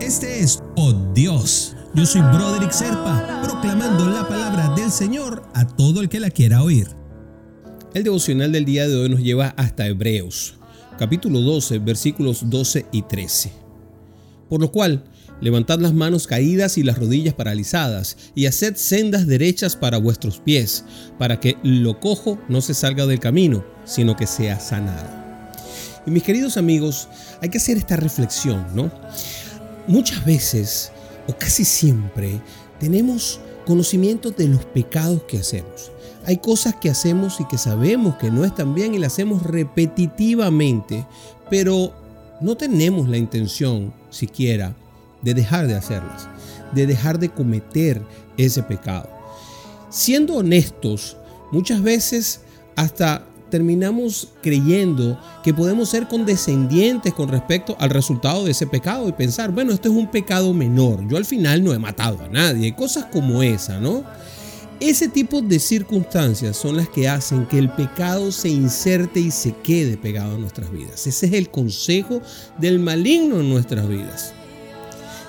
[0.00, 1.74] Este es Oh Dios.
[1.94, 6.62] Yo soy Broderick Serpa, proclamando la palabra del Señor a todo el que la quiera
[6.62, 6.88] oír.
[7.92, 10.54] El devocional del día de hoy nos lleva hasta Hebreos,
[10.96, 13.52] capítulo 12, versículos 12 y 13.
[14.48, 15.02] Por lo cual,
[15.42, 20.84] levantad las manos caídas y las rodillas paralizadas, y haced sendas derechas para vuestros pies,
[21.18, 25.10] para que lo cojo no se salga del camino, sino que sea sanado.
[26.06, 27.08] Y mis queridos amigos,
[27.40, 28.90] hay que hacer esta reflexión, ¿no?
[29.88, 30.92] Muchas veces,
[31.26, 32.40] o casi siempre,
[32.78, 35.90] tenemos conocimiento de los pecados que hacemos.
[36.24, 41.04] Hay cosas que hacemos y que sabemos que no están bien y las hacemos repetitivamente,
[41.50, 41.92] pero
[42.40, 44.76] no tenemos la intención siquiera
[45.22, 46.28] de dejar de hacerlas,
[46.72, 48.02] de dejar de cometer
[48.36, 49.08] ese pecado.
[49.88, 51.16] Siendo honestos,
[51.50, 52.40] muchas veces
[52.76, 59.12] hasta terminamos creyendo que podemos ser condescendientes con respecto al resultado de ese pecado y
[59.12, 62.74] pensar, bueno, esto es un pecado menor, yo al final no he matado a nadie,
[62.74, 64.04] cosas como esa, ¿no?
[64.80, 69.52] Ese tipo de circunstancias son las que hacen que el pecado se inserte y se
[69.52, 71.06] quede pegado en nuestras vidas.
[71.06, 72.20] Ese es el consejo
[72.58, 74.32] del maligno en nuestras vidas.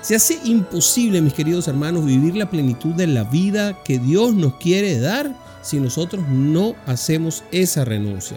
[0.04, 4.56] Se hace imposible, mis queridos hermanos, vivir la plenitud de la vida que Dios nos
[4.56, 8.36] quiere dar si nosotros no hacemos esa renuncia.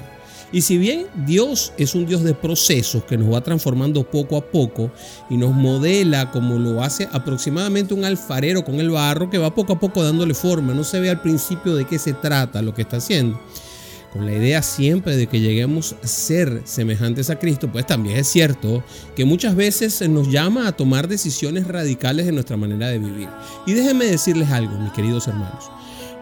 [0.54, 4.45] Y si bien Dios es un Dios de procesos que nos va transformando poco a
[4.45, 4.92] poco
[5.30, 9.73] y nos modela como lo hace aproximadamente un alfarero con el barro que va poco
[9.73, 12.84] a poco dándole forma, no se ve al principio de qué se trata lo que
[12.84, 13.38] está haciendo.
[14.18, 18.28] Con la idea siempre de que lleguemos a ser semejantes a Cristo, pues también es
[18.28, 18.84] cierto
[19.16, 23.30] que muchas veces nos llama a tomar decisiones radicales en nuestra manera de vivir.
[23.68, 25.66] Y déjenme decirles algo, mis queridos hermanos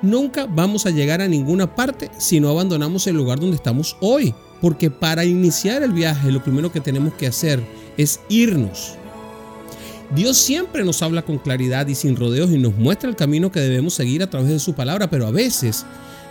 [0.01, 4.33] nunca vamos a llegar a ninguna parte si no abandonamos el lugar donde estamos hoy.
[4.61, 7.61] Porque para iniciar el viaje lo primero que tenemos que hacer
[7.97, 8.95] es irnos.
[10.15, 13.59] Dios siempre nos habla con claridad y sin rodeos y nos muestra el camino que
[13.59, 15.85] debemos seguir a través de su palabra, pero a veces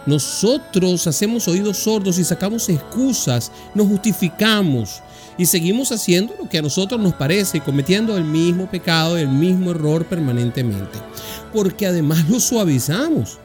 [0.07, 5.03] nosotros hacemos oídos sordos y sacamos excusas, nos justificamos
[5.39, 9.71] y seguimos haciendo lo que a nosotros nos parece, cometiendo el mismo pecado, el mismo
[9.71, 10.99] error permanentemente,
[11.53, 13.39] porque además lo suavizamos.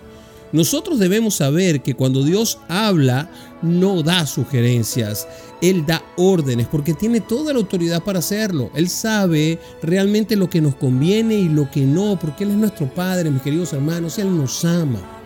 [0.51, 3.29] Nosotros debemos saber que cuando Dios habla,
[3.61, 5.27] no da sugerencias,
[5.61, 8.71] Él da órdenes porque tiene toda la autoridad para hacerlo.
[8.73, 12.91] Él sabe realmente lo que nos conviene y lo que no, porque Él es nuestro
[12.91, 15.18] Padre, mis queridos hermanos, Él nos ama.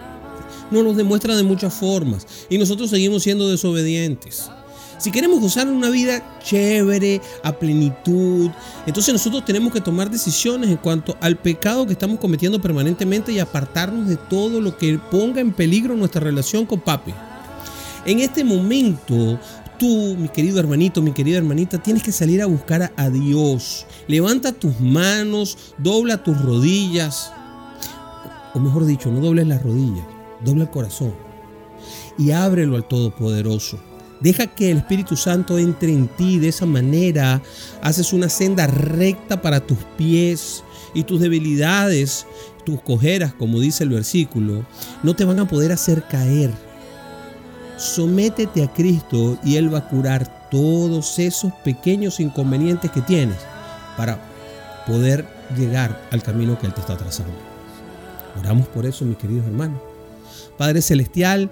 [0.72, 4.50] Nos lo demuestra de muchas formas y nosotros seguimos siendo desobedientes.
[5.04, 8.50] Si queremos gozar una vida chévere, a plenitud,
[8.86, 13.40] entonces nosotros tenemos que tomar decisiones en cuanto al pecado que estamos cometiendo permanentemente y
[13.40, 17.14] apartarnos de todo lo que ponga en peligro nuestra relación con papi.
[18.06, 19.40] En este momento,
[19.78, 23.86] tú, mi querido hermanito, mi querida hermanita, tienes que salir a buscar a Dios.
[24.08, 27.34] Levanta tus manos, dobla tus rodillas.
[28.54, 30.06] O mejor dicho, no dobles las rodillas,
[30.44, 31.14] dobla el corazón.
[32.18, 33.80] Y ábrelo al Todopoderoso.
[34.20, 36.40] Deja que el Espíritu Santo entre en ti.
[36.40, 37.42] De esa manera
[37.82, 42.26] haces una senda recta para tus pies y tus debilidades,
[42.66, 44.66] tus cojeras, como dice el versículo,
[45.02, 46.52] no te van a poder hacer caer.
[47.78, 53.40] Sométete a Cristo y Él va a curar todos esos pequeños inconvenientes que tienes
[53.98, 54.20] para
[54.88, 55.28] poder
[55.58, 57.34] llegar al camino que Él te está trazando.
[58.40, 59.93] Oramos por eso, mis queridos hermanos.
[60.58, 61.52] Padre Celestial,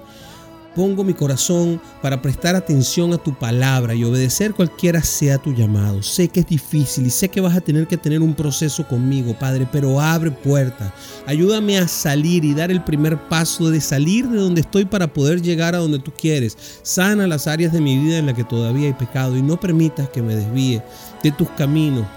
[0.75, 6.01] Pongo mi corazón para prestar atención a tu palabra y obedecer cualquiera sea tu llamado.
[6.01, 9.37] Sé que es difícil y sé que vas a tener que tener un proceso conmigo,
[9.37, 10.93] Padre, pero abre puertas.
[11.27, 15.41] Ayúdame a salir y dar el primer paso de salir de donde estoy para poder
[15.41, 16.57] llegar a donde tú quieres.
[16.83, 20.07] Sana las áreas de mi vida en las que todavía hay pecado y no permitas
[20.09, 20.81] que me desvíe
[21.21, 22.07] de tus caminos.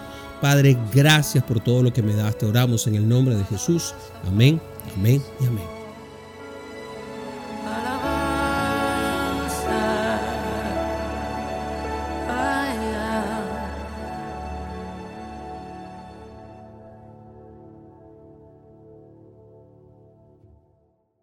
[0.40, 2.38] Padre, gracias por todo lo que me das.
[2.38, 3.94] Te oramos en el nombre de Jesús.
[4.28, 4.60] Amén,
[4.96, 5.83] amén y amén.